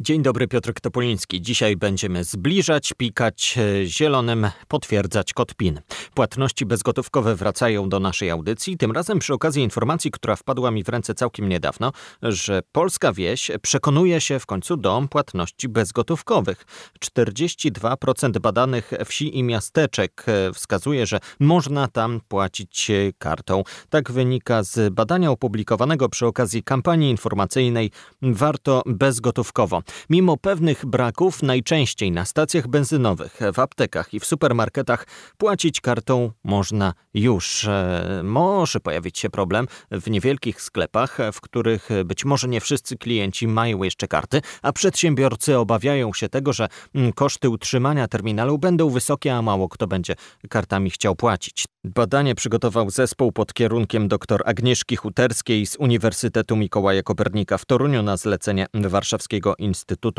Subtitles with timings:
[0.00, 1.42] Dzień dobry, Piotr Topoliński.
[1.42, 5.80] Dzisiaj będziemy zbliżać, pikać e, zielonym, potwierdzać kod PIN.
[6.14, 10.88] Płatności bezgotówkowe wracają do naszej audycji, tym razem przy okazji informacji, która wpadła mi w
[10.88, 16.64] ręce całkiem niedawno, że polska wieś przekonuje się w końcu do płatności bezgotówkowych.
[17.04, 23.62] 42% badanych wsi i miasteczek e, wskazuje, że można tam płacić e, kartą.
[23.90, 27.90] Tak wynika z badania opublikowanego przy okazji kampanii informacyjnej
[28.22, 29.82] Warto bezgotówkowo.
[30.10, 35.06] Mimo pewnych braków, najczęściej na stacjach benzynowych, w aptekach i w supermarketach
[35.38, 37.64] płacić kartą można już.
[37.64, 43.48] E, może pojawić się problem w niewielkich sklepach, w których być może nie wszyscy klienci
[43.48, 49.34] mają jeszcze karty, a przedsiębiorcy obawiają się tego, że mm, koszty utrzymania terminalu będą wysokie,
[49.34, 50.14] a mało kto będzie
[50.48, 51.64] kartami chciał płacić.
[51.84, 58.16] Badanie przygotował zespół pod kierunkiem dr Agnieszki Huterskiej z Uniwersytetu Mikołaja Kopernika w Toruniu na
[58.16, 59.75] zlecenie Warszawskiego Instytutu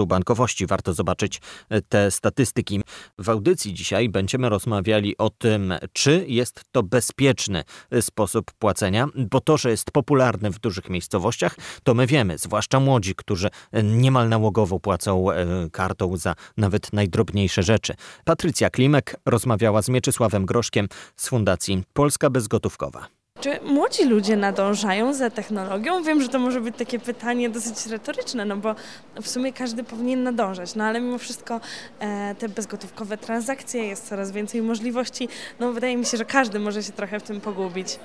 [0.08, 0.66] Bankowości.
[0.68, 2.82] Warto zobaczyć e, te statystyki.
[3.18, 9.42] W audycji dzisiaj będziemy rozmawiali o tym, czy jest to bezpieczny e, sposób płacenia, bo
[9.42, 14.30] to, że jest popularny w dużych miejscowościach, to my wiemy, zwłaszcza młodzi, którzy e, niemal
[14.30, 15.26] nałogowo płacą
[15.72, 17.94] kartą za nawet najdrobniejsze rzeczy.
[18.26, 23.17] Patrycja Klimek rozmawiała z Mieczysławem Groszkiem z Fundacji Polska Bezgotówkowa.
[23.42, 26.04] Czy młodzi ludzie nadążają za technologią?
[26.04, 28.76] Wiem, że to może być takie pytanie dosyć retoryczne, no bo
[29.22, 31.62] w sumie każdy powinien nadążać, no ale mimo wszystko
[32.00, 35.30] e, te bezgotówkowe transakcje, jest coraz więcej możliwości.
[35.60, 38.00] No wydaje mi się, że każdy może się trochę w tym pogubić.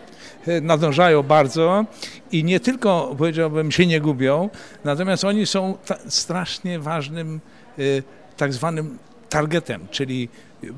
[0.47, 1.85] E, nadążają bardzo
[2.33, 4.51] i nie tylko, powiedziałbym, się nie gubią,
[4.85, 7.41] natomiast oni są strasznie ważnym
[7.79, 8.03] y,
[8.37, 10.29] tak zwanym targetem, czyli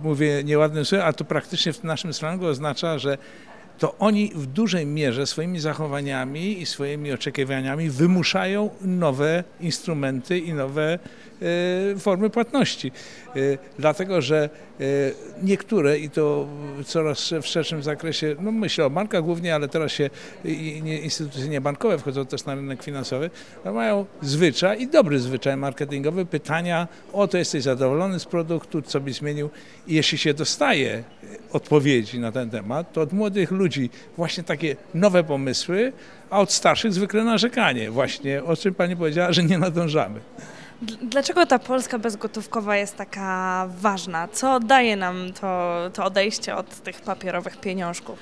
[0.02, 3.18] mówię nieładnym słowem, a to praktycznie w naszym slangu oznacza, że
[3.78, 10.98] to oni w dużej mierze swoimi zachowaniami i swoimi oczekiwaniami wymuszają nowe instrumenty i nowe
[11.98, 12.92] formy płatności.
[13.36, 13.40] E,
[13.78, 14.50] dlatego, że
[14.80, 14.84] e,
[15.42, 16.46] niektóre i to
[16.84, 20.10] coraz w szerszym zakresie, no myślę o bankach głównie, ale teraz się
[21.02, 23.30] instytucje niebankowe wchodzą też na rynek finansowy,
[23.64, 29.00] no mają zwyczaj i dobry zwyczaj marketingowy pytania o to jesteś zadowolony z produktu, co
[29.00, 29.50] byś zmienił
[29.86, 31.04] i jeśli się dostaje
[31.52, 35.92] odpowiedzi na ten temat, to od młodych ludzi właśnie takie nowe pomysły,
[36.30, 37.90] a od starszych zwykle narzekanie.
[37.90, 40.20] Właśnie o czym pani powiedziała, że nie nadążamy.
[40.82, 44.28] Dlaczego ta Polska bezgotówkowa jest taka ważna?
[44.28, 48.18] Co daje nam to, to odejście od tych papierowych pieniążków?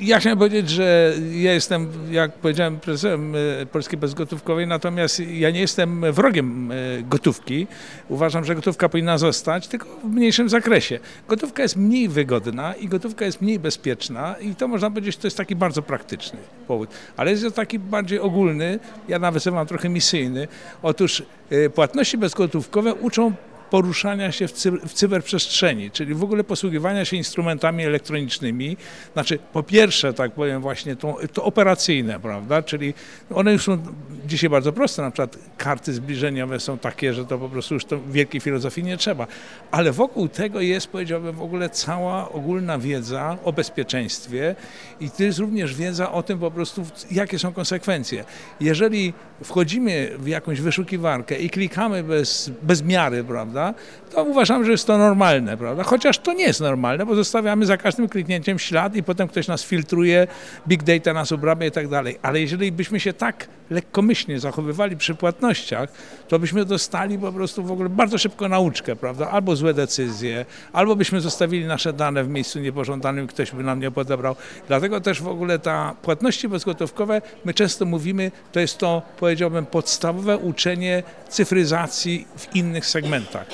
[0.00, 3.34] Ja chciałem powiedzieć, że ja jestem, jak powiedziałem, prezesem
[3.72, 7.66] Polskiej Bezgotówkowej, natomiast ja nie jestem wrogiem e, gotówki.
[8.08, 10.98] Uważam, że gotówka powinna zostać, tylko w mniejszym zakresie.
[11.28, 15.36] Gotówka jest mniej wygodna i gotówka jest mniej bezpieczna i to można powiedzieć, to jest
[15.36, 16.90] taki bardzo praktyczny powód.
[17.16, 20.48] Ale jest to taki bardziej ogólny, ja nawet mam trochę misyjny.
[20.82, 23.32] Otóż e, płatności bezgotówkowe uczą
[23.70, 24.52] poruszania się w,
[24.86, 28.76] w cyberprzestrzeni, czyli w ogóle posługiwania się instrumentami elektronicznymi.
[29.12, 32.62] Znaczy, po pierwsze, tak powiem, właśnie to, to operacyjne, prawda?
[32.62, 32.94] Czyli
[33.34, 33.78] one już są
[34.26, 38.00] dzisiaj bardzo proste, na przykład karty zbliżeniowe są takie, że to po prostu już to
[38.10, 39.26] wielkiej filozofii nie trzeba.
[39.70, 44.54] Ale wokół tego jest, powiedziałbym, w ogóle cała ogólna wiedza o bezpieczeństwie
[45.00, 48.24] i to jest również wiedza o tym po prostu, jakie są konsekwencje.
[48.60, 49.12] Jeżeli
[49.44, 53.59] wchodzimy w jakąś wyszukiwarkę i klikamy bez, bez miary, prawda?
[53.60, 55.82] Prawda, to uważam, że jest to normalne, prawda?
[55.82, 59.64] Chociaż to nie jest normalne, bo zostawiamy za każdym kliknięciem ślad i potem ktoś nas
[59.64, 60.26] filtruje,
[60.68, 62.18] big data nas obrabia i tak dalej.
[62.22, 65.92] Ale jeżeli byśmy się tak lekkomyślnie zachowywali przy płatnościach,
[66.28, 69.30] to byśmy dostali po prostu w ogóle bardzo szybko nauczkę, prawda?
[69.30, 73.90] Albo złe decyzje, albo byśmy zostawili nasze dane w miejscu niepożądanym, ktoś by nam nie
[73.90, 74.36] podebrał.
[74.68, 80.38] Dlatego też w ogóle ta płatności bezgotówkowe, my często mówimy, to jest to, powiedziałbym, podstawowe
[80.38, 83.46] uczenie cyfryzacji w innych segmentach.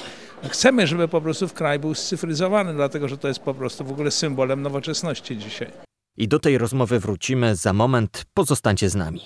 [0.48, 3.90] Chcemy, żeby po prostu w kraj był scyfryzowany, dlatego że to jest po prostu w
[3.90, 5.68] ogóle symbolem nowoczesności dzisiaj.
[6.16, 8.24] I do tej rozmowy wrócimy za moment.
[8.34, 9.20] Pozostańcie z nami.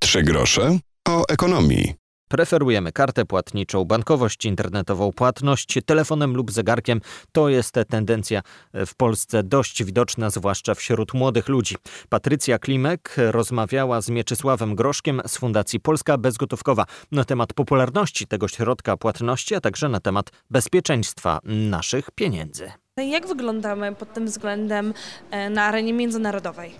[0.00, 0.78] Trzy grosze
[1.08, 1.94] o ekonomii.
[2.28, 7.00] Preferujemy kartę płatniczą, bankowość internetową, płatność telefonem lub zegarkiem.
[7.32, 8.42] To jest tendencja
[8.74, 11.76] w Polsce dość widoczna, zwłaszcza wśród młodych ludzi.
[12.08, 18.96] Patrycja Klimek rozmawiała z Mieczysławem Groszkiem z Fundacji Polska Bezgotówkowa na temat popularności tego środka
[18.96, 22.72] płatności, a także na temat bezpieczeństwa naszych pieniędzy.
[23.04, 24.94] Jak wyglądamy pod tym względem
[25.30, 26.74] e, na arenie międzynarodowej?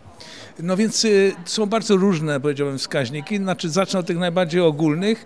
[0.59, 3.37] No więc y, są bardzo różne, powiedziałbym, wskaźniki.
[3.37, 5.25] Znaczy zacznę od tych najbardziej ogólnych.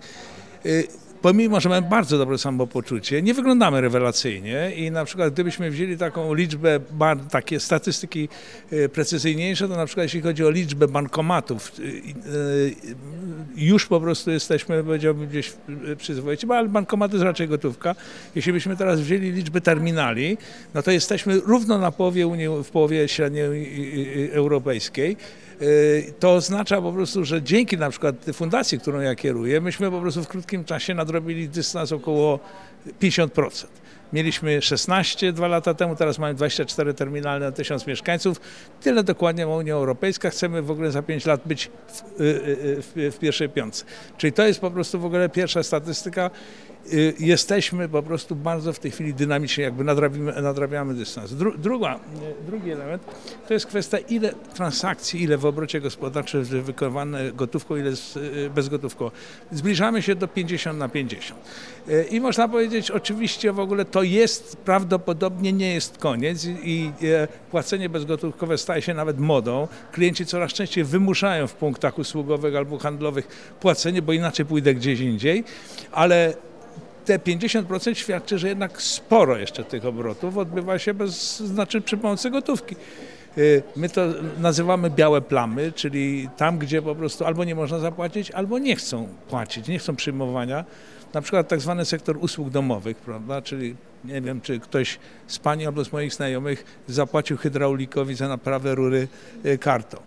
[1.21, 6.33] Pomimo, że mamy bardzo dobre samopoczucie, nie wyglądamy rewelacyjnie i na przykład gdybyśmy wzięli taką
[6.33, 6.79] liczbę,
[7.31, 8.29] takie statystyki
[8.71, 11.81] e, precyzyjniejsze, to na przykład jeśli chodzi o liczbę bankomatów, e,
[13.55, 15.53] już po prostu jesteśmy, powiedziałbym, gdzieś
[15.97, 17.95] przyzwoici, ale bankomaty jest raczej gotówka.
[18.35, 20.37] Jeśli byśmy teraz wzięli liczbę terminali,
[20.73, 25.17] no to jesteśmy równo na połowie Unii, w połowie średniej europejskiej.
[25.61, 30.01] Y, to oznacza po prostu, że dzięki na przykład fundacji, którą ja kieruję, myśmy po
[30.01, 32.39] prostu w krótkim czasie nadrobili dystans około
[33.01, 33.65] 50%.
[34.13, 38.41] Mieliśmy 16 dwa lata temu, teraz mamy 24 terminale na 1000 mieszkańców.
[38.81, 40.29] Tyle dokładnie ma Unia Europejska.
[40.29, 43.85] Chcemy w ogóle za 5 lat być w, y, y, w, w pierwszej piątce.
[44.17, 46.29] Czyli to jest po prostu w ogóle pierwsza statystyka
[46.93, 49.83] Y, jesteśmy po prostu bardzo w tej chwili dynamicznie, jakby
[50.41, 51.33] nadrabiamy, dystans.
[51.33, 53.03] Dru, druga, y, drugi element
[53.47, 58.49] to jest kwestia, ile transakcji, ile w obrocie gospodarczym jest wykonywane gotówką, ile jest y,
[58.55, 59.11] bezgotówką.
[59.51, 61.41] Zbliżamy się do 50 na 50.
[62.11, 66.91] I można powiedzieć, oczywiście w ogóle to jest prawdopodobnie nie jest koniec i
[67.51, 69.67] płacenie bezgotówkowe staje się nawet modą.
[69.91, 73.27] Klienci coraz częściej wymuszają w punktach usługowych albo handlowych
[73.59, 75.43] płacenie, bo inaczej pójdę gdzieś indziej,
[75.91, 76.33] ale
[77.05, 82.29] te 50% świadczy, że jednak sporo jeszcze tych obrotów odbywa się bez, znaczy przy pomocy
[82.29, 82.75] gotówki.
[83.37, 84.01] Y, my to
[84.39, 89.07] nazywamy białe plamy, czyli tam, gdzie po prostu albo nie można zapłacić, albo nie chcą
[89.29, 90.65] płacić, nie chcą przyjmowania.
[91.13, 93.41] Na przykład tak zwany sektor usług domowych, prawda?
[93.41, 93.75] Czyli
[94.05, 99.07] nie wiem, czy ktoś z Pani albo z moich znajomych zapłacił hydraulikowi za naprawę rury
[99.45, 99.97] y, kartą.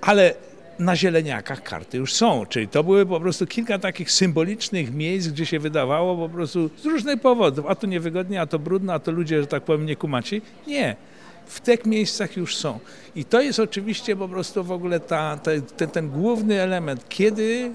[0.00, 0.34] Ale
[0.78, 5.46] na zieleniakach karty już są, czyli to były po prostu kilka takich symbolicznych miejsc, gdzie
[5.46, 9.12] się wydawało po prostu z różnych powodów, a to niewygodnie, a to brudno, a to
[9.12, 10.42] ludzie, że tak powiem, nie kumaci.
[10.66, 10.96] Nie.
[11.46, 12.78] W tych miejscach już są.
[13.16, 17.70] I to jest oczywiście po prostu w ogóle ta, ta ten, ten główny element, kiedy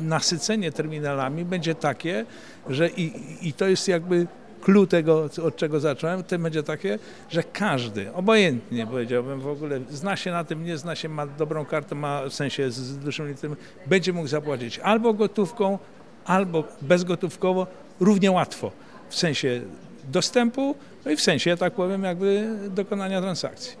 [0.00, 2.26] nasycenie terminalami będzie takie,
[2.68, 3.12] że i,
[3.48, 4.26] i to jest jakby
[4.60, 6.98] clue tego, od czego zacząłem, to będzie takie,
[7.30, 11.64] że każdy, obojętnie powiedziałbym w ogóle, zna się na tym, nie zna się, ma dobrą
[11.64, 13.56] kartę, ma w sensie z dużym litrem,
[13.86, 15.78] będzie mógł zapłacić albo gotówką,
[16.24, 17.66] albo bezgotówkowo,
[18.00, 18.72] równie łatwo
[19.08, 19.60] w sensie
[20.04, 20.74] dostępu,
[21.04, 23.76] no i w sensie, tak powiem, jakby dokonania transakcji.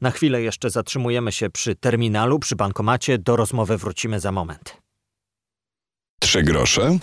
[0.00, 3.18] Na chwilę jeszcze zatrzymujemy się przy terminalu, przy bankomacie.
[3.18, 4.76] Do rozmowy wrócimy za moment.
[6.20, 6.98] Trzy grosze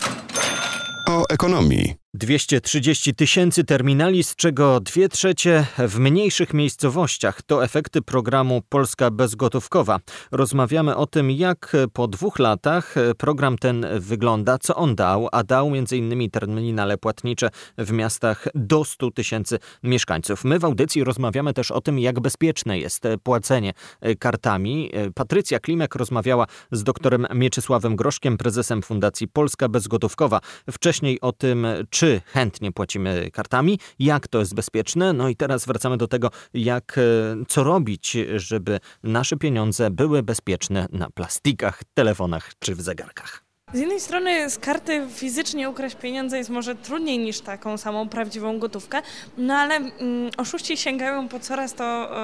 [1.10, 2.03] o ekonomii.
[2.16, 7.42] 230 tysięcy terminali, z czego dwie trzecie w mniejszych miejscowościach.
[7.42, 10.00] To efekty programu Polska Bezgotówkowa.
[10.32, 15.68] Rozmawiamy o tym, jak po dwóch latach program ten wygląda, co on dał, a dał
[15.68, 16.30] m.in.
[16.32, 20.44] terminale płatnicze w miastach do 100 tysięcy mieszkańców.
[20.44, 23.74] My w audycji rozmawiamy też o tym, jak bezpieczne jest płacenie
[24.20, 24.92] kartami.
[25.16, 30.40] Patrycja Klimek rozmawiała z doktorem Mieczysławem Groszkiem, prezesem Fundacji Polska Bezgotówkowa.
[30.72, 35.14] Wcześniej o tym, czy czy chętnie płacimy kartami, jak to jest bezpieczne.
[35.14, 37.02] No i teraz wracamy do tego, jak, e,
[37.48, 43.44] co robić, żeby nasze pieniądze były bezpieczne na plastikach, telefonach czy w zegarkach.
[43.74, 48.60] Z jednej strony z karty fizycznie ukraść pieniądze jest może trudniej niż taką samą prawdziwą
[48.60, 49.02] gotówkę,
[49.38, 49.92] no ale mm,
[50.38, 51.84] oszuści sięgają po coraz to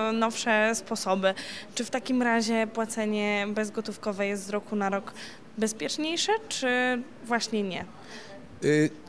[0.09, 1.33] e, nowsze sposoby.
[1.75, 5.13] Czy w takim razie płacenie bezgotówkowe jest z roku na rok
[5.57, 6.67] bezpieczniejsze, czy
[7.25, 7.85] właśnie nie?
[8.63, 9.08] Y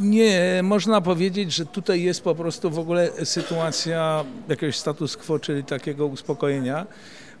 [0.00, 5.64] nie, można powiedzieć, że tutaj jest po prostu w ogóle sytuacja jakiegoś status quo, czyli
[5.64, 6.86] takiego uspokojenia,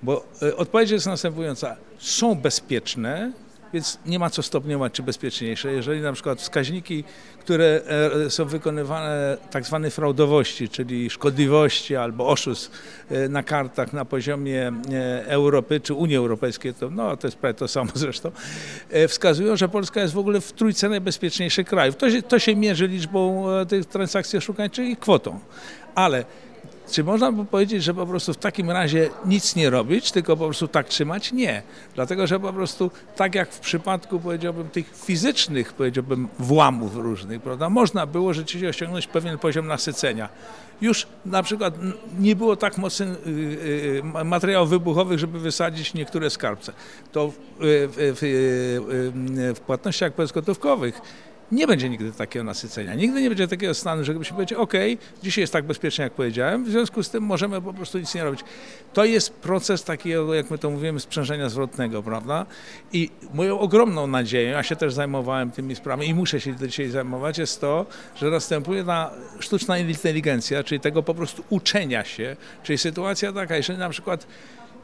[0.02, 1.76] bo e, odpowiedź jest następująca.
[1.98, 3.32] Są bezpieczne,
[3.72, 5.72] więc nie ma co stopniować, czy bezpieczniejsze.
[5.72, 7.04] Jeżeli na przykład wskaźniki,
[7.38, 7.80] które
[8.26, 12.70] e, są wykonywane tak zwanej fraudowości, czyli szkodliwości albo oszustw
[13.10, 17.54] e, na kartach na poziomie e, Europy czy Unii Europejskiej, to, no, to jest prawie
[17.54, 18.30] to samo zresztą,
[19.08, 21.96] wskazują, że Polska jest w ogóle w trójce najbezpieczniejszych krajów.
[21.96, 25.40] To się, to się mierzy liczbą tych transakcji oszukańczych i kwotą.
[25.94, 26.24] Ale
[26.90, 30.44] czy można by powiedzieć, że po prostu w takim razie nic nie robić, tylko po
[30.44, 31.32] prostu tak trzymać?
[31.32, 31.62] Nie.
[31.94, 37.70] Dlatego, że po prostu tak jak w przypadku, powiedziałbym, tych fizycznych, powiedziałbym, włamów różnych, prawda,
[37.70, 40.28] można było rzeczywiście osiągnąć pewien poziom nasycenia.
[40.80, 41.74] Już na przykład
[42.18, 43.30] nie było tak mocnych y,
[44.20, 46.72] y, materiałów wybuchowych, żeby wysadzić niektóre skarbce.
[47.12, 51.00] To w, w, w, w płatnościach bezgotówkowych
[51.52, 52.94] nie będzie nigdy takiego nasycenia.
[52.94, 54.72] Nigdy nie będzie takiego stanu, że się powiedzieć, ok,
[55.22, 58.24] dzisiaj jest tak bezpiecznie, jak powiedziałem, w związku z tym możemy po prostu nic nie
[58.24, 58.40] robić.
[58.92, 62.46] To jest proces takiego, jak my to mówimy, sprzężenia zwrotnego, prawda?
[62.92, 67.38] I moją ogromną nadzieją, ja się też zajmowałem tymi sprawami i muszę się dzisiaj zajmować,
[67.38, 67.86] jest to,
[68.16, 69.10] że następuje ta
[69.40, 74.26] sztuczna inteligencja, czyli tego po prostu uczenia się, czyli sytuacja taka, jeżeli na przykład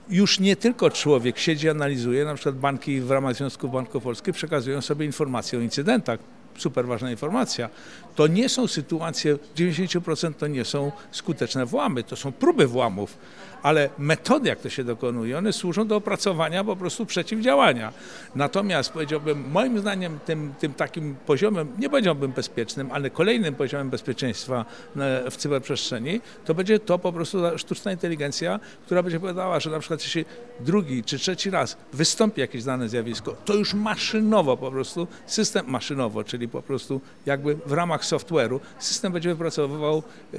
[0.09, 4.81] już nie tylko człowiek siedzi, analizuje, na przykład banki w ramach Związku Banków Polskich przekazują
[4.81, 6.19] sobie informacje o incydentach
[6.59, 7.69] super ważna informacja,
[8.15, 13.17] to nie są sytuacje, 90% to nie są skuteczne włamy, to są próby włamów,
[13.63, 17.93] ale metody, jak to się dokonuje, one służą do opracowania po prostu przeciwdziałania.
[18.35, 24.65] Natomiast powiedziałbym, moim zdaniem tym, tym takim poziomem, nie powiedziałbym bezpiecznym, ale kolejnym poziomem bezpieczeństwa
[24.97, 29.79] e, w cyberprzestrzeni, to będzie to po prostu sztuczna inteligencja, która będzie powiedziała, że na
[29.79, 30.25] przykład jeśli
[30.61, 36.25] drugi czy trzeci raz wystąpi jakieś dane zjawisko, to już maszynowo po prostu, system maszynowo,
[36.25, 40.03] czyli po prostu jakby w ramach software'u, system będzie wypracowywał
[40.35, 40.39] e,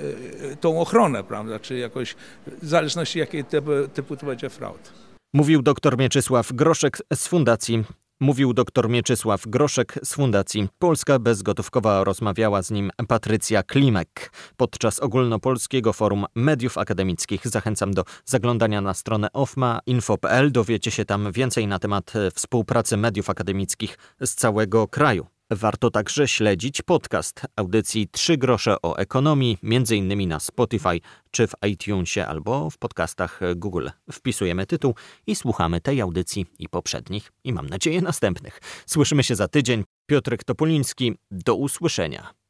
[0.51, 2.15] e, tą ochronę, prawda, czy jakoś
[2.61, 4.93] w zależności jakiej typu, typu to będzie fraud.
[5.33, 7.83] Mówił dr Mieczysław Groszek z Fundacji
[8.23, 12.03] Mówił dr Mieczysław Groszek z Fundacji Polska Bezgotówkowa.
[12.03, 14.31] Rozmawiała z nim Patrycja Klimek.
[14.57, 20.51] Podczas ogólnopolskiego forum mediów akademickich zachęcam do zaglądania na stronę ofma.info.pl.
[20.51, 25.32] Dowiecie się tam więcej na temat współpracy mediów akademickich z całego kraju.
[25.51, 30.27] Warto także śledzić podcast audycji 3 grosze o ekonomii, m.in.
[30.27, 30.99] na Spotify
[31.31, 33.87] czy w iTunesie albo w podcastach Google.
[34.11, 34.95] Wpisujemy tytuł
[35.27, 38.59] i słuchamy tej audycji i poprzednich i mam nadzieję następnych.
[38.85, 39.83] Słyszymy się za tydzień.
[40.05, 41.15] Piotrek Topoliński.
[41.31, 42.42] Do usłyszenia.